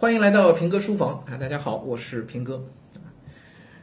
[0.00, 1.36] 欢迎来到平哥书房啊！
[1.36, 2.66] 大家好，我是平哥。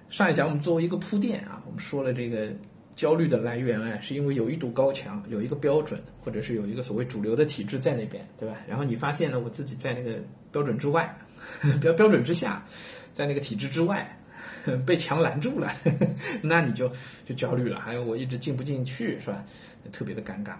[0.10, 2.49] 上一讲我们作为一个铺垫啊，我们说了这个
[2.96, 8.56] 焦虑的来源啊，是因为有一堵高墙，有一个标准，或者是有一个所谓主流的体制在那边，对吧？
[8.67, 10.17] 然后你发现呢，我自己在那个
[10.51, 11.15] 标准之外，
[11.79, 12.65] 标标准之下，
[13.13, 14.20] 在那个体制之外，
[14.88, 15.72] 被墙拦住了，
[16.41, 16.91] 那你就
[17.27, 17.80] 就焦虑了。
[17.80, 19.45] 还有我一直进不进去，是吧？
[19.91, 20.55] 特别的尴尬。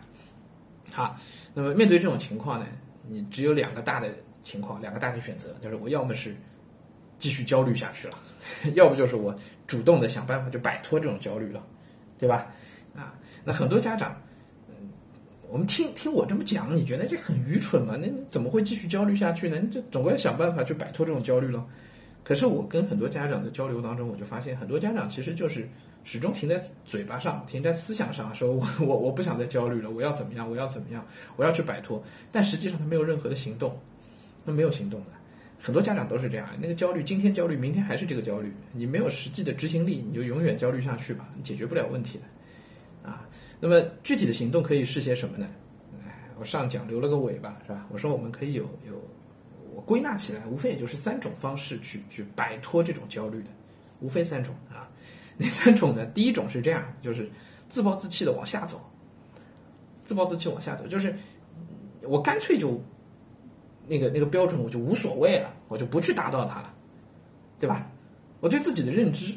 [0.92, 1.18] 好，
[1.56, 2.68] 那么面对这种情况呢，
[3.10, 4.14] 你只有两个大的
[4.44, 6.36] 情况，两个大的选择，就是我要么是
[7.18, 8.18] 继续焦虑下去了，
[8.76, 11.66] 要不就是我主动的想办法去摆脱这种焦虑了，
[12.18, 12.48] 对吧？
[12.96, 14.16] 啊，那很多家长，
[14.68, 14.90] 嗯，
[15.50, 17.96] 我们听听我这么讲，你觉得这很愚蠢吗？
[18.00, 19.60] 那你怎么会继续焦虑下去呢？
[19.60, 21.66] 你这总归要想办法去摆脱这种焦虑了。
[22.24, 25.70] 可是我跟很多家长的交流当中，我就发现很多家长其实就是
[26.04, 31.06] 始终停在嘴巴上，停在思想上，说我 我我不想再焦虑了，我要怎么样，我要怎么样，
[31.38, 32.04] 我要去摆脱。
[32.32, 33.80] 但实际上他没有任何的行动，
[34.48, 35.08] 他没有行动的。
[35.60, 43.10] 很多家长都是这样，那个焦虑今天焦虑，明天还是这个焦虑，你没有实际的执行力，你就永远焦虑下去吧，解决不了问题的。
[43.10, 43.28] 啊，
[43.60, 45.48] 那么具体的行动可以是些什么呢？
[46.06, 47.86] 哎，我上讲留了个尾巴，是吧？
[47.92, 49.00] 我说我们可以有有。
[49.74, 53.50] 我归纳起来，无非也就是三种方式去去摆脱这种焦虑的，
[54.00, 54.90] 无非三种啊。
[55.38, 56.04] 哪三种呢？
[56.08, 57.30] 第一种是这样，就是
[57.70, 58.82] 自暴自弃的往下走，
[60.04, 61.16] 自暴自弃往下走，就是
[62.02, 62.82] 我干脆就
[63.88, 66.74] 那个那个标准我就无所谓了，我就不去达到它了，
[67.60, 67.90] 对吧？
[68.40, 69.34] 我对自己的认知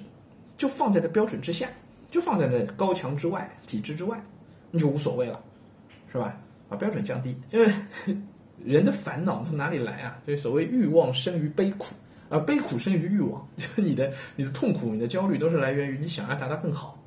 [0.59, 1.69] 就放在那标准之下，
[2.11, 4.21] 就放在那高墙之外、体制之外，
[4.71, 5.43] 你就无所谓了，
[6.11, 6.37] 是吧？
[6.69, 7.73] 把标准降低，因为。
[8.63, 10.19] 人的烦恼从哪里来啊？
[10.27, 11.95] 就是所谓欲望生于悲苦，
[12.29, 13.49] 啊，悲苦生于欲望。
[13.57, 17.03] 就是你的你的痛苦、你的焦虑，都是来源于你想要达到更好，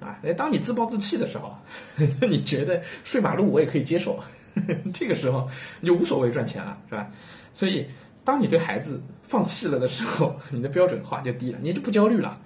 [0.00, 0.18] 啊。
[0.36, 1.54] 当你自暴自弃的时候，
[2.28, 4.18] 你觉得睡马路我也可以接受，
[4.92, 5.48] 这个时候
[5.80, 7.10] 你就无所谓赚钱了，是吧？
[7.54, 7.86] 所以，
[8.24, 12.40] 当你对孩子放弃了的时候， 你的标准化就低了，你就不焦虑了，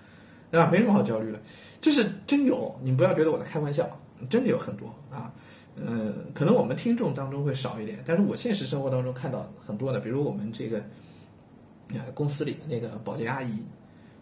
[0.50, 0.68] 对吧？
[0.70, 1.40] 没什么好焦虑的，
[1.80, 3.88] 这是真有，你不要觉得我在开玩笑，
[4.28, 5.32] 真的有很多啊。
[5.76, 10.80] 嗯，可能我们听众当中会少一点，但是我现实生活当中看到很多的，比如我们这个，
[12.14, 13.58] 公司里的那个保洁阿姨，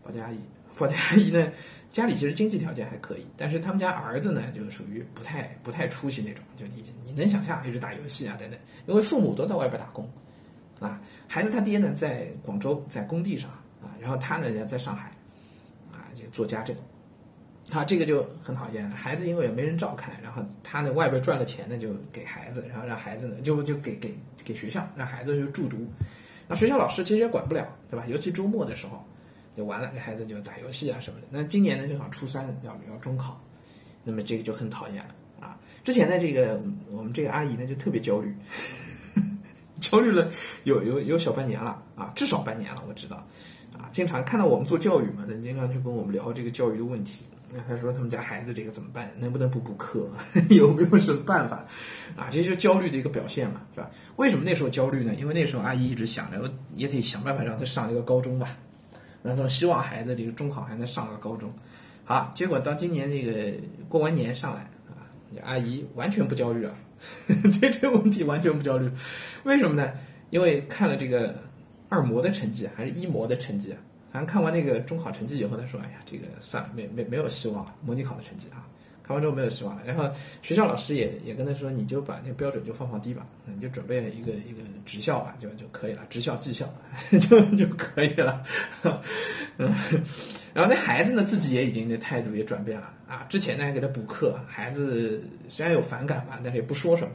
[0.02, 0.38] 保洁阿姨，
[0.76, 1.50] 保洁阿姨呢，
[1.92, 10.08] 家里其实经济条件还可以，但是他们家儿子呢，就属于不太不太出息那种，就你你能想象，一直打游戏啊等等，因为父母都在外边打工，
[10.80, 13.50] 啊，孩子他爹呢在广州在工地上
[13.82, 15.10] 啊，然后他呢在上海，
[15.92, 16.74] 啊，就做家政。
[17.70, 25.86] 他这个就很讨厌，孩子因为也没人照看，然后他呢外边赚了钱呢就给孩子，然后让孩子呢就就给给给学校，让孩子就住读，
[26.48, 28.04] 那学校老师其实也管不了，对吧？
[28.08, 29.02] 尤其周末的时候
[29.56, 31.26] 就完了，这孩子就打游戏啊什么的。
[31.30, 33.40] 那今年呢正好初三要要中考，
[34.04, 35.58] 那么这个就很讨厌了啊。
[35.84, 38.34] 之前呢这个我们这个阿姨呢就特别焦虑，
[39.80, 40.30] 焦虑了
[40.64, 43.16] 有有有小半年了啊，至少半年了，我知道
[43.76, 47.24] 啊，经常看到我们做教育嘛，他经常就跟我们聊这个教育的问题。
[47.54, 49.12] 那他说他们家孩子这个怎么办？
[49.18, 50.08] 能不能不补课？
[50.48, 51.62] 有没有什么办法？
[52.16, 53.90] 啊，这就是焦虑的一个表现嘛，是吧？
[54.16, 55.14] 为什么那时候焦虑呢？
[55.16, 58.56] 因为那时候阿姨一直想着，也得想办法让他上一个高中吧，
[59.22, 61.52] 然后希望孩子这个中考还能上个高中。
[62.04, 63.52] 好，结果到今年这个
[63.88, 65.06] 过完年上来啊，
[65.42, 66.74] 阿姨完全不焦虑了，
[67.26, 68.90] 对这个问题完全不焦虑。
[69.44, 69.92] 为什么呢？
[70.30, 71.34] 因为看了这个
[71.88, 73.78] 二模的成绩还是一模的成绩啊？
[74.12, 78.66] 好像看完那个中考成绩以后，他说：“哎呀，这个算了，没没没有希望了，模拟考的成绩啊，
[79.02, 80.10] 看完之后没有希望了。”然后
[80.42, 86.66] 学校老师也也跟他说：“你就把那个标准就放放低吧，你就准备一个一个职校吧，就就可以了，职校技校
[87.20, 88.42] 就就可以了。
[89.58, 89.72] ”嗯，
[90.54, 93.26] 然后那孩子呢，自己也已经那态度也转变了啊。
[93.28, 97.14] 之前呢还给他补课，孩子虽然有反感吧，但是也不说什么。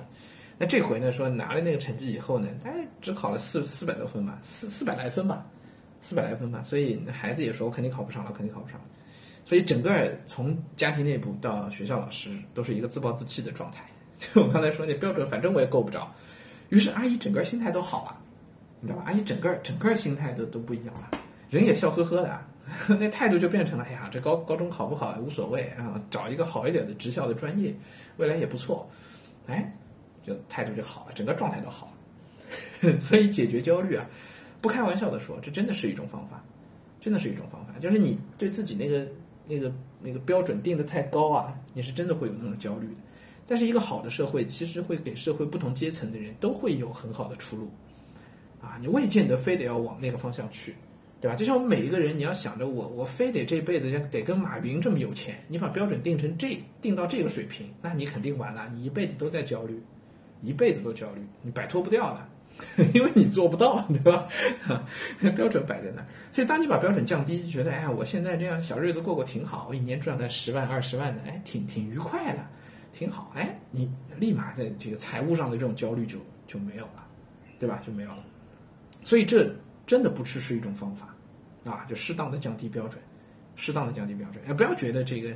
[0.58, 2.72] 那这回呢，说拿了那个成绩以后呢，他
[3.02, 5.46] 只考了四四百多分吧，四四百来分吧。
[6.00, 8.80] 四百来分吧，所以孩子也说我肯定考不上了，肯定考不上。
[9.48, 13.82] 所以整个从家庭内部到学校老师都是一个自暴自弃的状态。
[14.20, 16.14] 就我刚才说那标准，反正我也够不着。
[16.68, 18.18] 于是阿姨整个心态都好了，
[18.82, 19.06] 你知道吧？
[19.08, 21.12] 阿姨整个整个心态都都不一样了，
[21.50, 22.42] 人也笑呵呵的，
[23.00, 27.74] 那态度就变成了：哎呀，这高高中考不好无所谓啊，找一个好一点的职校的专业，
[28.18, 28.86] 未来也不错。
[29.46, 29.74] 哎，
[30.26, 31.90] 就态度就好了，整个状态都好
[32.84, 33.00] 了。
[33.00, 34.06] 所以解决焦虑啊。
[34.60, 36.44] 不开玩笑的说，这真的是一种方法，
[37.00, 37.80] 真的是一种方法。
[37.80, 39.08] 就是你对自己那个、
[39.48, 39.72] 那个、
[40.02, 43.02] 那个标准定的太高啊，你是真的会有那种焦虑的。
[43.48, 47.70] 但是一个好的社会，其实会给社会不同阶层的人都会有很好的出路，
[48.62, 50.76] 啊，你未见得非得要往那个方向去，
[51.22, 51.36] 对吧？
[51.36, 59.82] 就像我们每一个人，你要想着我，我非得这辈子像得跟马云这么有钱，你把标准定成这，定到这个水平，那你肯定完了，你一辈子都在焦虑，
[60.42, 62.30] 一辈子都焦虑，你摆脱不掉的。
[62.94, 64.28] 因为你做不到，对吧？
[65.36, 72.40] 标准摆在那儿，所以当你把标准降低，就觉得哎呀，我现在这样小日子过过挺好，我一年赚个十万二十万的，哎，挺挺愉快的，
[72.94, 76.18] 挺好，哎，你立马在这个财务上的这种焦虑就
[76.48, 77.06] 就没有了，
[77.60, 77.82] 对吧？
[77.86, 78.24] 就没有了。
[79.04, 79.54] 所以这
[79.86, 81.16] 真的不只是一种方法
[81.64, 83.02] 啊，就适当的降低标准，
[83.56, 85.32] 适当的降低标准，哎，不要觉得这个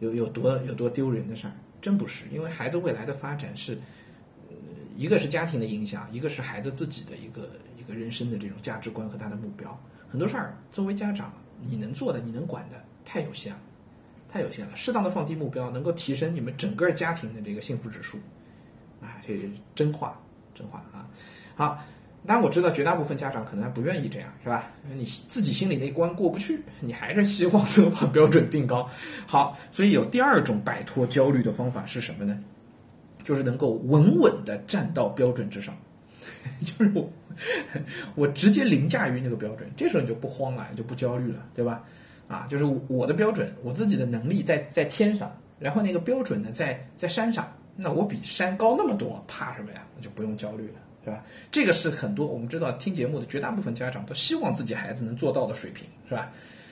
[0.00, 3.78] 有有多有多丢人的事儿，真不是，因为孩子未来的发展是。
[4.96, 9.78] 一个是家庭的影响，一个是孩子自己的一个一个人生的这种价值观和他的目标。
[10.08, 13.60] 很多事儿，作为家长，你能做的、你能管的太有限了，
[14.28, 14.76] 太有限了。
[14.76, 18.18] 适当的放低目标，能够提升你们整个家庭的这个幸福指数。
[19.00, 20.18] 啊，这是真话，
[20.54, 21.06] 真话啊！
[21.54, 21.78] 好，
[22.24, 24.70] 当然我知道绝大部分家长可能还不愿意这样，是吧？
[24.84, 28.88] 因为你自己心里那关过不去，你还是希望能把标准定高。
[29.26, 32.42] 好，所以有第二种摆脱焦虑的方法是什么呢？
[33.26, 35.76] 就是能够稳稳的站到标准之上，
[36.64, 37.10] 就是我
[38.14, 41.82] 我直接凌驾于那个标准，这时候你就不慌了，你就不焦虑了，对吧？
[42.28, 49.84] 啊，就是我的标准，我自己的能力在在天上，然后那个标准呢在在山上，那我比山高那么多，怕什么呀？
[49.96, 50.74] 我就不用焦虑了，
[51.04, 51.24] 是吧？
[51.50, 56.30] 这个是很多我们知道听节目的绝大部分家长都希望自己孩子能做到的水平，是吧？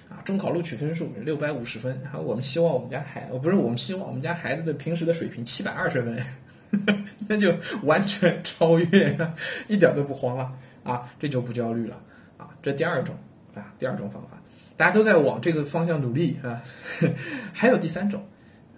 [0.08, 6.16] 啊，中考录取分数六百五十分，然后我们希望我们家孩，不是我们希望我们家孩子的平时的水平七百二十分。
[7.28, 9.18] 那就完全超越，
[9.68, 11.08] 一点都不慌了啊！
[11.18, 12.00] 这就不焦虑了
[12.36, 12.48] 啊！
[12.62, 13.16] 这第二种
[13.54, 14.28] 啊，第二种方法，
[14.76, 16.62] 大家都在往这个方向努力啊。
[17.52, 18.22] 还有第三种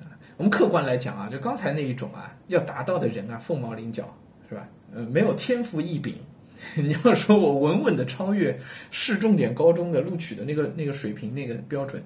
[0.00, 4.14] 啊，我们客观来讲啊，就刚才那一种啊，要达到的人啊，凤毛麟角，
[4.48, 4.68] 是吧？
[4.94, 6.14] 呃，没有天赋异禀。
[6.74, 8.58] 你要说我稳稳的超越
[8.90, 12.02] 市重点高中的录取的那个那个水平那个标准，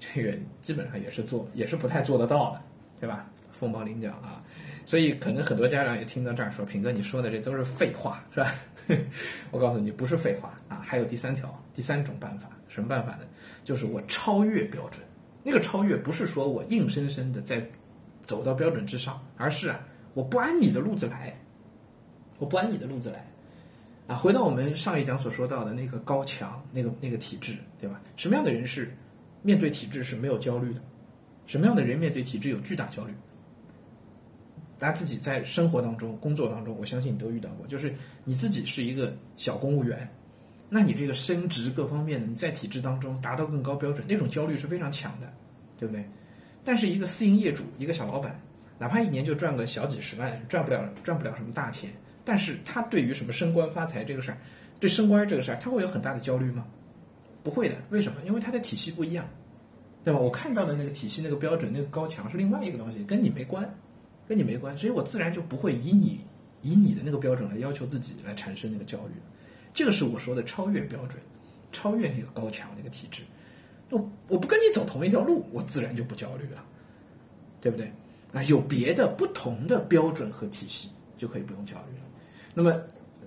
[0.00, 0.32] 这个
[0.62, 2.62] 基本上也是做也是不太做得到的，
[2.98, 3.26] 对吧？
[3.52, 4.42] 凤毛麟角啊。
[4.88, 8.54] 所以可能很多家长也听到这儿说：“平哥，你说的这都是废话，是吧？”
[9.52, 10.80] 我告诉你，不是废话啊！
[10.82, 13.26] 还有第三条、第三种办法，什么办法呢？
[13.64, 15.04] 就是我超越标准。
[15.42, 17.62] 那个超越不是说我硬生生的在
[18.22, 19.78] 走到标准之上，而是啊，
[20.14, 21.38] 我不按你的路子来，
[22.38, 23.30] 我不按你的路子来
[24.06, 24.16] 啊！
[24.16, 28.00] 回到我们上一讲所说到的那个高强、那个那个体质，对吧？
[28.16, 28.90] 什么样的人是
[29.42, 30.80] 面对体制是没有焦虑的？
[31.44, 33.12] 什么样的人面对体制有巨大焦虑？
[34.78, 37.66] 大家自己在生活当中、工作当中，我相信你都遇到过。
[37.66, 37.92] 就是
[38.24, 40.08] 你自己是一个小公务员，
[40.68, 45.26] 那你这个升职各方面的，你在体制当中达到更高标准，那种焦虑是非常强的，
[45.78, 46.04] 对不对？
[46.64, 48.40] 但是一个私营业主、一个小老板，
[48.78, 51.90] 哪怕一年就赚个小几十万，赚不了赚不了什么大钱，
[52.24, 54.38] 但是他对于什么升官发财这个事儿，
[54.78, 56.64] 对升官这个事儿，他会有很大的焦虑吗？
[57.42, 58.20] 不会的，为什么？
[58.24, 59.28] 因为他的体系不一样，
[60.04, 60.20] 对吧？
[60.20, 63.68] 我看到的那个体系、那个标准、那个高墙是另外一个东西，跟你没关。
[64.28, 66.20] 跟你没关系，所以我自然就不会以你
[66.60, 69.14] 以你的那个标准来要求自己，来产生那个焦虑。
[69.72, 71.22] 这个是我说的超越标准，
[71.72, 73.22] 超越那个高墙那个体制。
[73.90, 73.98] 我
[74.28, 76.62] 我不跟你走同一条路，我自然就不焦虑了，
[77.60, 77.90] 对不对？
[78.34, 82.04] 啊，有别的不同的标准和体系，就可以不用焦虑了。
[82.52, 82.78] 那么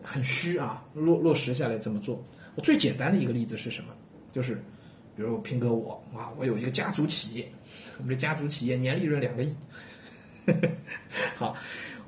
[0.04, 2.24] 很虚啊，落落实下来怎么做？
[2.54, 3.94] 我最简单的一个例子是什么？
[4.32, 4.56] 就是
[5.16, 7.52] 比如平哥我啊，我有一个家族企业，
[7.98, 9.56] 我们这家族企业年利润两个亿。
[11.36, 11.56] 好，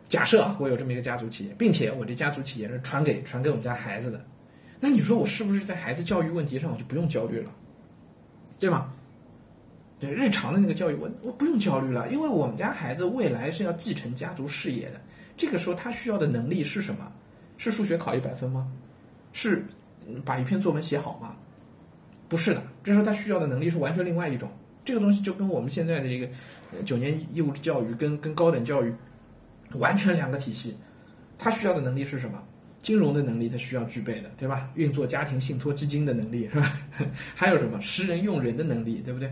[0.09, 4.23] 假设，我有这么一个家族企业，并且我这家族企业是传给传给我们家孩子的，
[4.79, 7.51] 那你说我是不是在孩子教育问题上我就不用焦虑了，
[8.59, 8.93] 对吗？
[9.99, 15.01] 对，日常的那个教育我我不用焦虑了，因为我们家孩子未来是要继承家族事业的，
[15.37, 17.11] 这个时候他需要的能力是什么？
[17.57, 18.69] 是数学考一百分吗？
[19.31, 19.65] 是
[20.25, 21.35] 把一篇作文写好吗？
[22.27, 24.49] 不是的，这时候他需要的能力是完全另外一种，
[24.85, 26.27] 这个东西就跟我们现在的这个。
[26.85, 28.91] 九年义务教育跟跟高等教育
[29.73, 30.75] 完全两个体系，
[31.37, 32.41] 他需要的能力是什么？
[32.81, 34.67] 金融的能力他需要具备的，对吧？
[34.73, 36.73] 运作家庭信托基金的能力是吧？
[37.35, 39.31] 还有什么识人用人的能力，对不对？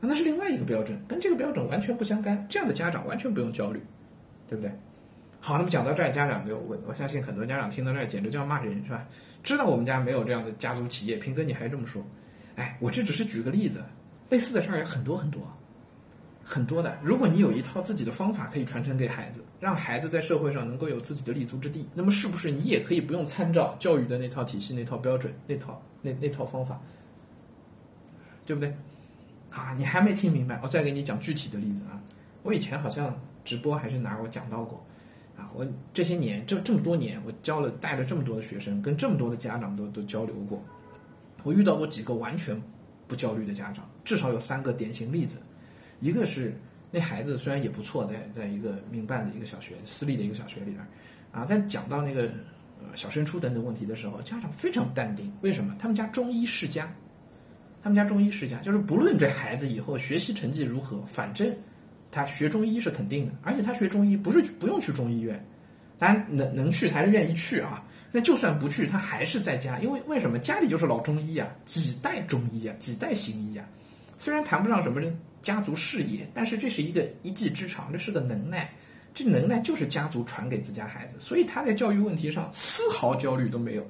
[0.00, 2.46] 那是另外一个标准，跟这个标准完全不相干。
[2.48, 3.78] 这样的家长完全不用焦虑，
[4.48, 4.72] 对不对？
[5.38, 9.06] 好，那么讲到这儿，家长没有问，我相信很多家长听到这儿简直就要骂人，是吧？
[9.42, 12.02] 知道我们家没有这样的家族企业，平哥你还这么说？
[12.56, 13.84] 哎，我这只是举个例子，
[14.30, 15.42] 类似的事儿有很多很多。
[16.42, 26.80] 很多的，如果你有一套自己的方法可以传承给孩子，让孩子在社会上能够有自己的立足之地，那么是不是你也可以不用参照教育的那套体系、那套标准、那套那那套方法，
[28.46, 28.74] 对不对？
[29.50, 32.00] 啊，你还没听明白，我再给你讲具体的例子啊。
[32.42, 34.84] 我以前好像直播还是哪儿我讲到过，
[35.36, 40.60] 啊，我这些年这这么多年，我教了带了这么多的学生，跟这么多的家长都都交流过，
[41.42, 42.60] 我遇到过几个完全
[43.06, 45.36] 不焦虑的家长，至少有三个典型例子。
[46.00, 46.54] 一个是
[46.90, 50.78] 那孩子虽然也不错，在在一个民办的一个小学、私立的一个小学里边，
[51.30, 52.22] 啊，但讲到那个
[52.80, 55.32] 呃小升初等等问题的时候，家长非常淡定。
[55.42, 55.76] 为什么？
[55.78, 56.92] 他们家中医世家，
[57.82, 61.54] 他们家中医世家，就是不论这孩子以后学习成绩如何，反正
[62.10, 63.32] 他学中医是肯定的。
[63.42, 65.44] 而且他学中医不是不用去中医院，
[65.98, 67.84] 当然能能去还是愿意去啊。
[68.10, 70.38] 那就算不去，他还是在家，因为为什么？
[70.38, 73.64] 家里就是老中医啊，几代中医啊，几代行医啊。
[74.20, 75.02] 虽然谈不上什么
[75.42, 78.70] 家族事业，但是这是一个一技之长，这是个能耐。
[79.12, 83.84] 这能耐就是家族传给自家孩子，所以他在教育问题上丝毫焦虑都没有，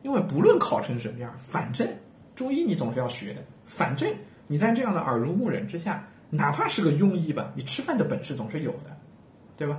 [0.00, 1.86] 因为不论考成什么样，反正
[2.34, 4.10] 中医你总是要学的，反正
[4.46, 8.96] 你在这样的耳濡目染之下，哪怕是个庸医吧，你吃饭的本事总是有的，
[9.58, 9.78] 对吧？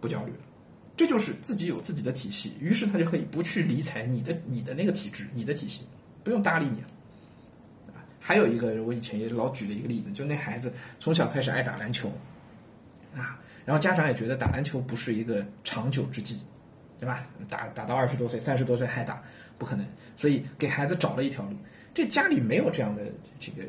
[0.00, 0.40] 不焦虑了，
[0.96, 5.84] 这就是自己有自己的体系，于是他就可以不去理睬你的你的那个体制，你的体系
[6.24, 6.88] 不用搭理你了。
[8.24, 12.08] 还有一个我以前也老举的一个例子，就那孩子从小开始爱打篮球，
[13.16, 13.40] 啊。
[13.64, 16.40] 然后家长也觉得打篮球不是一个长久之计，
[17.00, 17.26] 对吧？
[17.48, 19.20] 打打到二十多岁、三十多岁还打，
[19.58, 19.84] 不可能。
[20.16, 21.56] 所以给孩子找了一条路。
[21.92, 23.02] 这家里没有这样的
[23.40, 23.62] 这个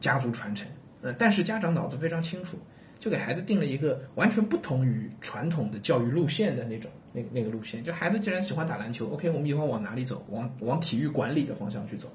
[0.00, 0.66] 家族传承，
[1.02, 2.56] 呃，但是家长脑子非常清楚，
[2.98, 7.82] 就给孩子定了一个完全不同于传统的教育路线的那种那那个路线。
[7.84, 10.24] 就孩子既然喜欢打篮球，OK，我们以后往哪里走？
[10.30, 12.08] 往往体育管理的方向去走。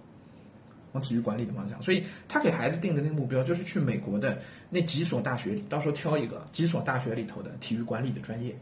[0.94, 8.56] 往体育管理的方向，所以他给孩子定的那个目标就是去美国的那几所大学里，到时候挑一个几所大学里头的体育管理的专业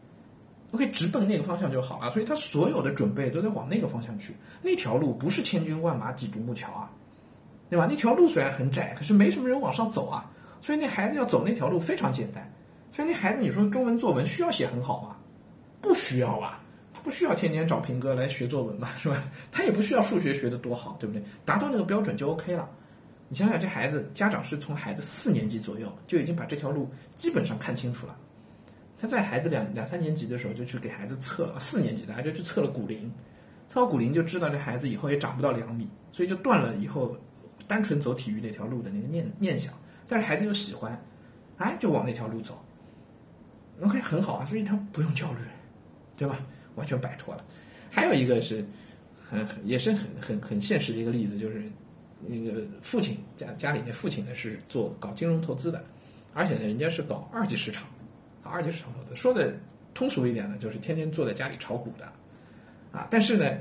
[0.71, 2.09] ，OK，直奔那个方向就好了。
[2.11, 4.33] 所以他所有的准备都得往那个方向去。
[4.61, 6.89] 那条路不是千军万马挤独木桥啊，
[7.69, 7.85] 对吧？
[7.89, 10.31] 那条路虽然很窄，可是没什么人往上走啊。
[10.61, 12.49] 所以那孩子要走那条路非常简单。
[12.91, 15.17] 所以那孩子，你说中文作文需要写很好吗？
[15.81, 16.60] 不需要啊。
[17.03, 19.23] 不需要天天找平哥来学作文嘛，是吧？
[19.51, 21.23] 他也不需要数学学得多好，对不对？
[21.45, 22.69] 达到那个标准就 OK 了。
[23.27, 28.17] 你想想，这孩子家长是从孩子四年级左右就已经把这条路基本上看清楚了。
[28.99, 33.11] 他在孩子两两三年级的时候就去给孩子测了，四年级的还就去测了骨龄，
[33.69, 37.17] 测了骨龄就知道这孩子以后也长不到两米，所以就断了以后
[37.67, 39.73] 单纯走体育那条路的那个念念想。
[40.07, 41.01] 但是孩子又喜欢，
[41.57, 42.63] 哎，就往那条路走。
[43.81, 45.39] OK，很好啊，所以他不用焦虑，
[46.15, 46.37] 对吧？
[46.75, 47.43] 完全摆脱了，
[47.89, 48.65] 还有一个是，
[49.21, 51.63] 很很也是很很很现实的一个例子，就是
[52.27, 55.83] 那个父亲家家里那父亲呢是做搞金融投资的，
[56.33, 57.83] 而且呢人家是搞二级市场，
[58.43, 59.53] 搞二级市场投资，说的
[59.93, 62.05] 通俗一点呢，就是天天坐在家里炒股的，
[62.91, 63.57] 啊，但是呢，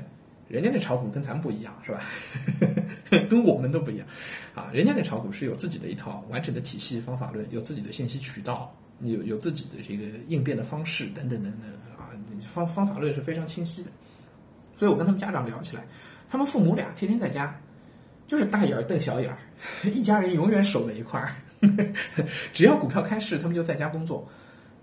[0.47, 2.03] 人家那炒股跟咱不一样，是吧？
[3.29, 4.07] 跟我们都不一样，
[4.55, 11.61] 啊，人家那炒股是有自己的一套完整的体系方法论，有自己的信息渠道，有有自己的这个应变的方式等等等等。
[12.47, 13.89] 方方法论是非常清晰的，
[14.75, 15.83] 所以我跟他们家长聊起来，
[16.29, 17.55] 他们父母俩天天在家，
[18.27, 19.37] 就是大眼儿瞪小眼儿，
[19.89, 21.31] 一家人永远守在一块儿，
[22.53, 24.27] 只要股票开市，他们就在家工作，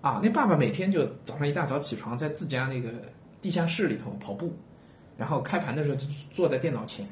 [0.00, 2.90] 啊，那爸爸每天就早上一大早起床，在自家那个
[3.40, 4.56] 地下室里头跑步，
[5.16, 7.06] 然后开盘的时候就坐在电脑前，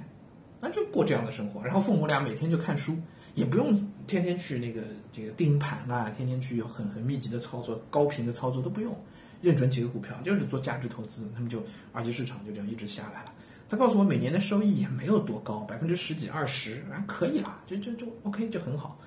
[0.61, 2.97] 那就过这样的生活，然后父母俩每天就看书，
[3.35, 3.75] 也不用
[4.07, 8.97] 天天去那个这个盯盘啊，天天去有很很密集的操作，高频的操作都不用。
[9.40, 13.33] 认准几个股票，就是做价值投资，他们就二级市场就这样一直下来了。
[13.69, 18.99] 他告诉我，每年的收益也没有多高，百分之十几二十，啊，可以啦，就就就 OK，就很好。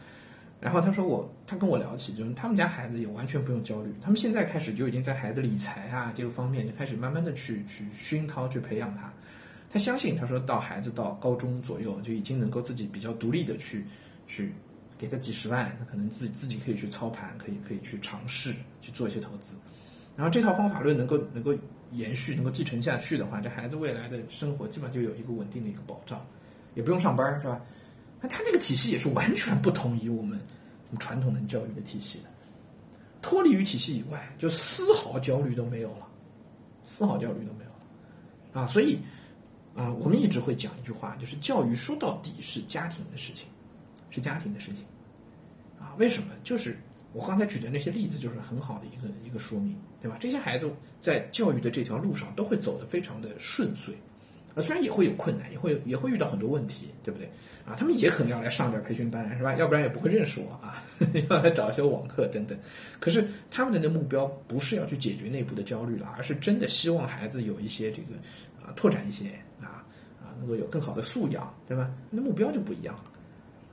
[0.60, 9.10] 然后他说我，他跟我聊起，就是他们家孩子也完全不用焦虑，他们现在开始就已经在孩子理财啊这个方面就开始慢慢的去去熏陶去培养他。
[9.72, 13.86] 他相信，他说到孩子到高中左右就已经能够自己比较独立的去
[14.28, 14.52] 去
[14.98, 19.56] 给他几十万，他可能自己自己可以去操盘，可以可以去尝试去做一些投资。
[20.20, 21.56] 然后这套方法论能够能够
[21.92, 26.20] 延续，能够继承下去的话，这孩子未来的生活基本上就有一个稳定的一个保障，
[26.76, 27.62] 也不用上班，是吧？
[28.20, 30.38] 那他这个体系也是完全不同于我们
[31.00, 32.26] 传统的教育的体系的，
[33.22, 36.06] 脱离于体系以外，就丝毫焦虑都没有了，
[36.86, 38.68] 丝毫焦虑都没有了，啊！
[38.68, 39.00] 所以
[39.74, 43.48] 啊，我们一直会讲一句话，就是教育说到底是家庭的事情，
[44.10, 44.84] 是家庭的事情，
[45.80, 45.96] 啊？
[45.98, 46.34] 为什么？
[46.44, 46.78] 就是
[47.14, 49.76] 我刚才举的那些例子，就是很好的一个一个说明。
[50.02, 50.16] 对吧？
[50.18, 53.94] 这些孩子在教育的这条路上都会走得非常的顺遂，
[54.56, 57.30] 啊，虽然也会有困难，也会也会遇到很多问题，对不对？
[57.68, 59.54] 啊，他们也可能要来上点培训班，是吧？
[59.56, 60.82] 要不然也不会认识我啊，
[61.30, 62.58] 要来找一些网课等等。
[62.98, 68.16] 可是他们的那目标不是要去解决内部的焦虑了，而是真的希望孩子有一些这个
[68.66, 69.26] 啊，拓展一些
[69.60, 69.84] 啊
[70.24, 71.92] 啊，能够有更好的素养，对吧？
[72.10, 73.04] 那目标就不一样了，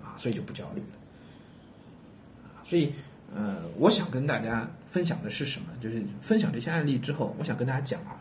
[0.04, 0.96] 啊，所以就不焦虑了，
[2.42, 2.92] 啊，所以。
[3.34, 5.68] 呃，我想跟大家分享的是什么？
[5.82, 8.16] 就是分享这些案例之后，我想跟大家讲啊，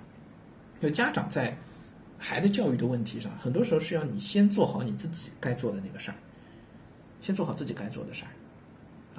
[0.82, 1.56] 就家长在
[2.18, 6.16] 孩子教育的问题上，很多时候是要你先做好你自己该做的那个事儿，
[7.22, 8.32] 先做好自己该做的事儿，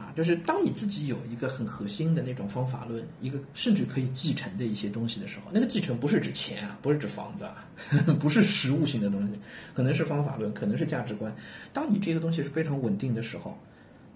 [0.00, 7.64] 啊，就是当你自己有一个很核心的那种方法论，一个甚至可以继承的一些东西的时候，那个继承不是指钱啊，不是指房子啊，
[8.20, 9.32] 不是实物性的东西，
[9.72, 11.34] 可能是方法论，可能是价值观。
[11.72, 13.56] 当你这个东西是非常稳定的时候，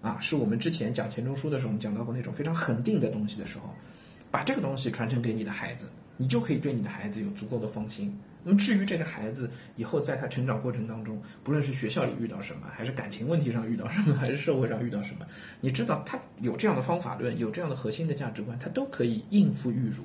[0.03, 3.69] 啊，是我们之前讲钱钟书的时候，我们讲到过那种非常恒定的东西的时候，
[4.31, 8.19] 把这个东西传承给你的孩子，你就可以对你的孩子有足够的放心。
[8.43, 15.27] 那么至于这个孩子以后在他成长过程当中，不论是学校里遇到什么，还是感情问题上遇到什么， 还是社会上遇到什么，
[15.61, 20.03] 你知道他有这样的方法论，有这样的核心的价值观，他都可以应付玉如，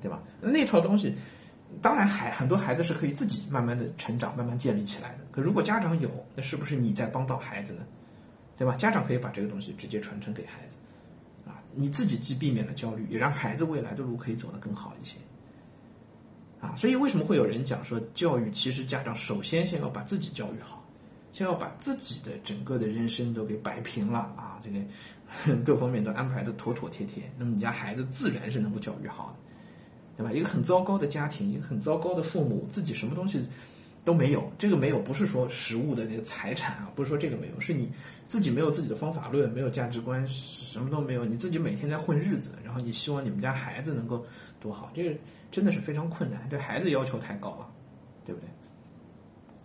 [0.00, 0.22] 对吧？
[0.40, 1.12] 那套东西，
[1.82, 5.18] 当然孩很多孩子是可以自己慢慢的成长，慢慢建立起来的。
[5.32, 7.82] 可如果家长有，那是不是你在帮到孩子呢？
[8.58, 8.74] 对吧？
[8.74, 10.76] 家长可以把这个东西直接传承给孩子，
[11.48, 15.16] 啊，你自己既避免了焦虑，也让孩子未来的路可以走得更好一些。
[16.60, 20.84] 啊，所以为什么会有人讲说，教育其实家长首先先要把自己教育好，
[21.32, 29.38] 先要把自己的整个的人生都给摆平了啊，这个 各方面都安排的妥妥帖帖，那么你家孩子自然是能够教育好的，
[30.16, 30.32] 对吧？
[30.32, 33.46] 一个很糟糕的家庭，一个很糟糕的父母，自己什么东西
[34.04, 37.90] 都没有，这个没有不是说实物的那个财产啊，不是说这个没有，是你
[38.26, 44.24] 自己没有自己的方法论，没有价值观，什么都没有，你自己每天在混日子，然后你希望你们家孩子能够
[44.60, 45.14] 多好，这个。
[45.50, 47.66] 真的是非常困难，对孩子要求太高了，
[48.26, 48.48] 对不对？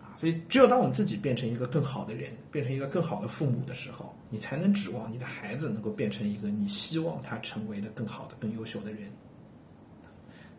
[0.00, 9.12] 啊，所以只有当我们自己变成一个更好的人，变成一个更好的父母的时候，你才能指望你的孩子能够变成一个你希望他成为的更好的、更优秀的人。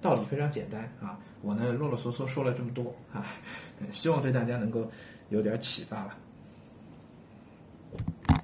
[0.06, 3.26] 道理非常简单啊我呢啰啰嗦嗦说了这么多啊
[3.90, 4.88] 希望对大家能够
[5.30, 6.16] 有点启发吧。